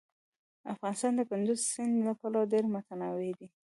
افغانستان 0.73 1.11
د 1.15 1.21
کندز 1.29 1.59
سیند 1.71 1.93
له 2.07 2.13
پلوه 2.19 2.49
ډېر 2.53 2.65
متنوع 2.73 3.31
دی. 3.39 3.47